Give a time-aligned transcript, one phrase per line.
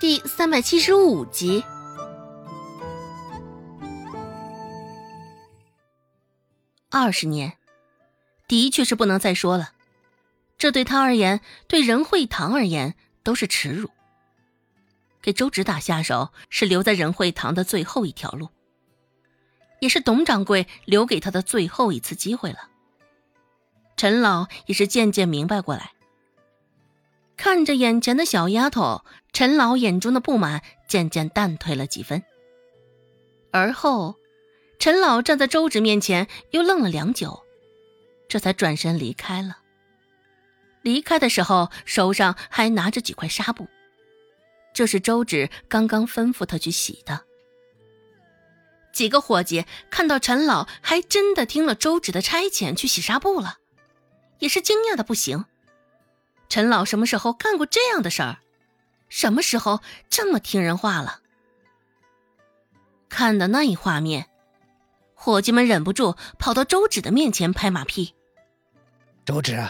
[0.00, 1.64] 第三百七十五集。
[6.88, 7.58] 二十年，
[8.46, 9.72] 的确是不能再说了。
[10.56, 12.94] 这对他而言，对任惠堂而言，
[13.24, 13.90] 都是耻辱。
[15.20, 18.50] 给周芷打下手，是留在任惠堂的最后一条路，
[19.80, 22.70] 也是董掌柜留给他的最后一次机会了。
[23.96, 25.90] 陈老也是渐渐明白过来。
[27.38, 32.24] 看着眼前的小丫头，陈老眼中的不满渐渐淡退了几分。
[33.52, 34.16] 而后，
[34.80, 37.44] 陈老站在周芷面前，又愣了良久，
[38.28, 39.58] 这才转身离开了。
[40.82, 43.68] 离开的时候，手上还拿着几块纱布，
[44.74, 47.22] 这是周芷刚刚吩咐他去洗的。
[48.92, 53.58] 几个伙计看到陈老还真的听了周芷的差遣去洗纱布了，
[54.40, 55.44] 也是惊讶的不行。
[56.48, 58.38] 陈老什么时候干过这样的事儿？
[59.08, 59.80] 什么时候
[60.10, 61.20] 这么听人话了？
[63.08, 64.28] 看的那一画面，
[65.14, 68.14] 伙计们忍不住跑到周芷的面前拍马屁
[69.24, 69.66] ：“周芷，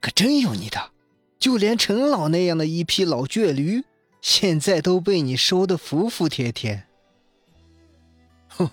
[0.00, 0.92] 可真有你的！
[1.38, 3.84] 就连陈老那样的一匹老倔驴，
[4.20, 6.86] 现在都被你收得服服帖帖。
[8.48, 8.70] 哼，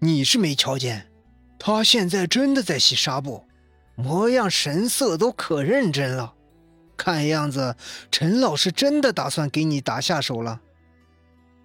[0.00, 1.10] 你是没瞧见，
[1.58, 3.44] 他现在真的在洗纱布，
[3.96, 6.34] 模样神色都可认真了。”
[6.98, 7.76] 看样子，
[8.10, 10.60] 陈老是真的打算给你打下手了。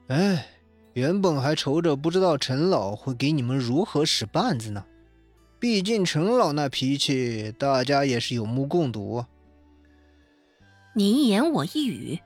[0.08, 0.46] 哎，
[0.94, 4.86] 原本还愁着不知道陈老会给你们如何使绊子呢。
[5.60, 9.26] 毕竟陈老那脾气，大家也是有目共睹。
[10.94, 12.20] 你一言我一语，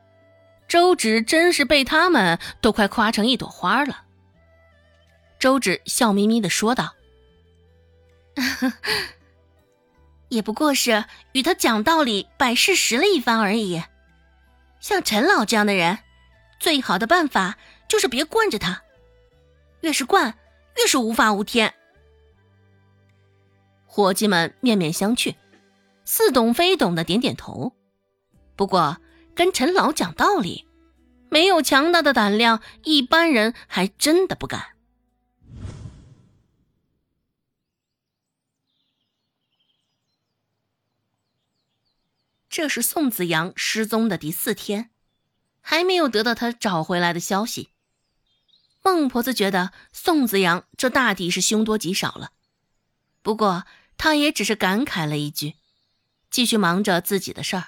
[0.67, 4.03] 周芷真是被他们都快夸成一朵花了。
[5.39, 6.95] 周芷笑眯眯的说道。
[10.30, 13.81] 也不过是与他讲道理、摆事实了一番而已。
[14.80, 16.00] 像陈老这样的人，
[16.59, 18.83] 最好的办法就是别惯着他，
[19.81, 20.38] 越是惯，
[20.77, 21.73] 越是无法无天。
[23.86, 25.36] 伙计们面面相觑，
[26.05, 27.73] 似懂非懂的点点头。
[28.55, 28.98] 不过
[29.33, 30.67] 跟陈老讲道理，
[31.30, 34.77] 没有强大的胆量，一般人还真的不敢。
[42.58, 44.90] 这是宋子阳失踪的第四天，
[45.62, 47.70] 还没有得到他找回来的消息。
[48.82, 52.32] 孟婆子觉得宋子阳这大抵是凶多吉少了，
[53.22, 55.54] 不过她也只是感慨了一句，
[56.32, 57.68] 继续忙着自己的事儿。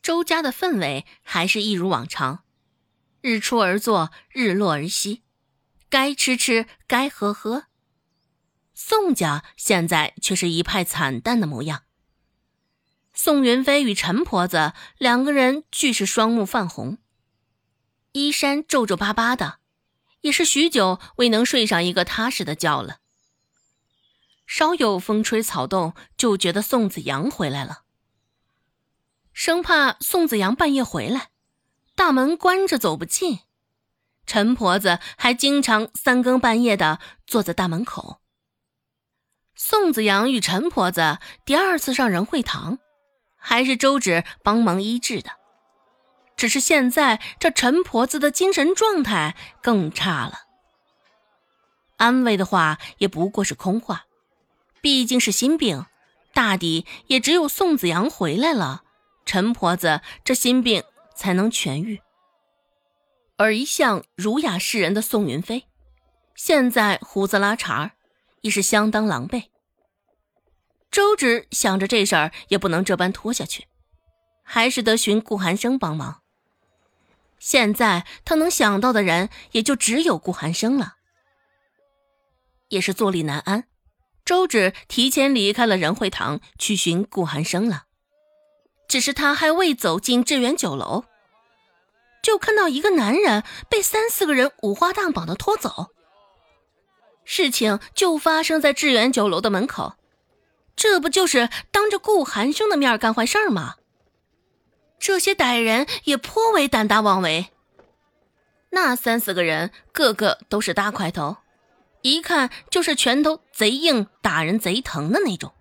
[0.00, 2.44] 周家的氛围还是一如往常，
[3.22, 5.24] 日出而作，日落而息，
[5.88, 7.64] 该吃吃，该喝喝。
[8.72, 11.82] 宋家现在却是一派惨淡的模样。
[13.16, 16.98] 宋云飞与陈婆子两个人俱是双目泛红，
[18.10, 19.60] 衣衫皱皱巴巴的，
[20.22, 22.98] 也是许久未能睡上一个踏实的觉了。
[24.46, 27.84] 稍有风吹草动，就觉得宋子阳回来了。
[29.32, 31.30] 生怕宋子阳半夜回来，
[31.94, 33.40] 大门关着走不进，
[34.26, 38.20] 陈婆子还经常三更半夜的坐在大门口。
[39.54, 42.80] 宋子阳与陈婆子第二次上仁惠堂。
[43.46, 45.32] 还是周芷帮忙医治的，
[46.34, 50.46] 只是现在这陈婆子的精神状态更差了。
[51.98, 54.06] 安慰的话也不过是空话，
[54.80, 55.84] 毕竟是心病，
[56.32, 58.82] 大抵也只有宋子阳回来了，
[59.26, 60.82] 陈婆子这心病
[61.14, 62.00] 才能痊愈。
[63.36, 65.66] 而一向儒雅世人的宋云飞，
[66.34, 67.90] 现在胡子拉碴，
[68.40, 69.44] 已是相当狼狈。
[70.94, 73.66] 周芷想着这事儿也不能这般拖下去，
[74.44, 76.22] 还是得寻顾寒生帮忙。
[77.40, 80.94] 现在他能想到的人也就只有顾寒生了，
[82.68, 83.64] 也是坐立难安。
[84.24, 87.86] 周芷提前离开了仁惠堂去寻顾寒生了，
[88.86, 91.06] 只是他还未走进致远酒楼，
[92.22, 95.88] 就看到一个男人被三四个人五花大绑的拖走。
[97.24, 99.96] 事情就发生在致远酒楼的门口。
[100.76, 103.76] 这不就是当着顾寒生的面干坏事吗？
[104.98, 107.50] 这些歹人也颇为胆大妄为。
[108.70, 111.36] 那三四个人个个都是大块头，
[112.02, 115.52] 一看就是拳头贼硬、打人贼疼的那种。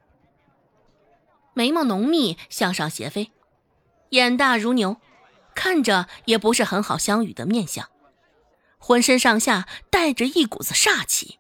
[1.54, 3.32] 眉毛浓密，向上斜飞，
[4.10, 4.98] 眼大如牛，
[5.54, 7.90] 看着也不是很好相与的面相，
[8.80, 11.38] 浑身上下带着一股子煞气。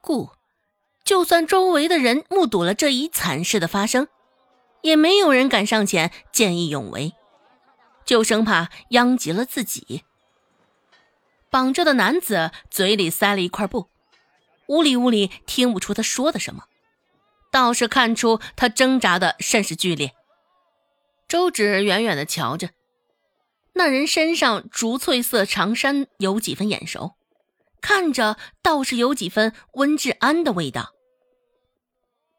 [0.00, 0.30] 顾。
[1.08, 4.08] 就算周围的人目睹了这一惨事的发生，
[4.82, 7.14] 也没有人敢上前见义勇为，
[8.04, 10.04] 就生怕殃及了自己。
[11.48, 13.88] 绑着的男子嘴里塞了一块布，
[14.66, 16.64] 屋里屋里听不出他说的什么，
[17.50, 20.12] 倒是看出他挣扎的甚是剧烈。
[21.26, 22.68] 周芷远远的瞧着，
[23.72, 27.14] 那人身上竹翠色长衫有几分眼熟，
[27.80, 30.92] 看着倒是有几分温志安的味道。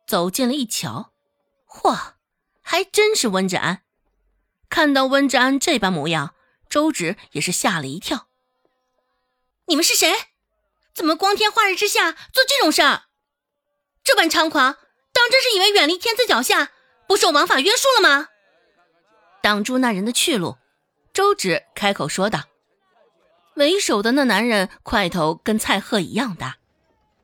[0.09, 1.13] 走近了一瞧，
[1.67, 2.13] 嚯，
[2.63, 3.83] 还真是温志安。
[4.67, 6.33] 看到温志安这般模样，
[6.67, 8.27] 周芷也是吓了一跳。
[9.67, 10.11] 你们是谁？
[10.95, 13.03] 怎么光天化日之下做这种事儿？
[14.03, 14.77] 这般猖狂，
[15.13, 16.71] 当真是以为远离天子脚下，
[17.07, 18.29] 不受王法约束了吗？
[19.43, 20.57] 挡住那人的去路，
[21.13, 22.45] 周芷开口说道
[23.57, 26.57] ：“为首的那男人块头跟蔡贺一样大，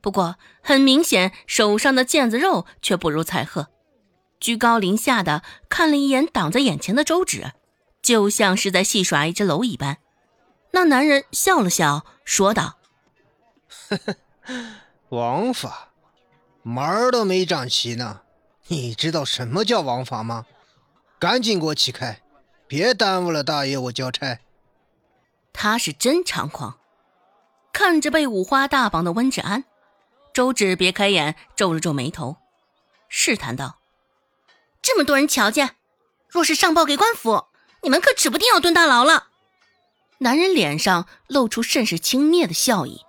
[0.06, 3.70] 不过很明显手上的腱子肉却不如蔡贺。
[4.40, 7.54] 居高临下的看了一眼挡在眼前的周芷，
[8.04, 9.98] 就像是在戏耍一只蝼蚁般。”
[10.74, 12.78] 那男人笑了笑，说道
[15.10, 15.90] ：“王法，
[16.62, 18.22] 门儿都没长齐呢。
[18.68, 20.46] 你知道什么叫王法吗？
[21.18, 22.22] 赶紧给我起开，
[22.68, 24.38] 别耽误了大爷我交差。”
[25.52, 26.78] 他是真猖狂。
[27.74, 29.66] 看着被五花大绑的温志安，
[30.36, 32.36] 周芷别开眼，皱了皱眉头，
[33.08, 33.80] 试探道
[34.84, 35.78] ：“这么多人瞧见，
[36.28, 37.46] 若是上报给官府，
[37.84, 39.28] 你们可指不定要蹲大牢了。”
[40.20, 43.06] 男人脸上露出甚是轻蔑的笑意。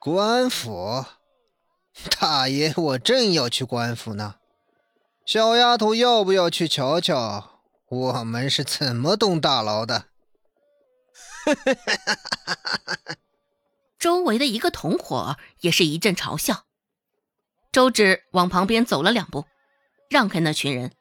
[0.00, 1.04] 官府，
[2.18, 4.34] 大爷，我正要去官府呢。
[5.24, 10.06] 小丫头，要不要去瞧瞧我们是怎么蹲大牢的？
[11.44, 12.14] 哈哈哈
[12.44, 12.58] 哈
[13.04, 13.16] 哈
[13.98, 16.64] 周围的一个同伙也是一阵嘲笑。
[17.72, 19.46] 周芷往旁边走了两步，
[20.08, 20.92] 让开那群人，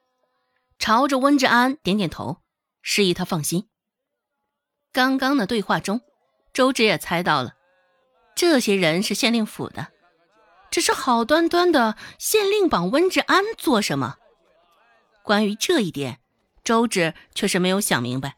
[0.80, 2.42] 朝着温志安点点头，
[2.82, 3.70] 示意他放心。
[4.92, 6.02] 刚刚的对话中，
[6.54, 7.56] 周芷也猜到了，
[8.36, 9.88] 这些人是县令府的，
[10.72, 14.18] 只是好端端的县令绑温志安做什么？
[15.24, 16.20] 关于这一点，
[16.64, 18.38] 周芷却是没有想明白。